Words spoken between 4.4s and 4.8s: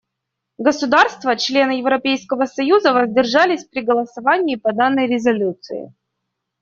по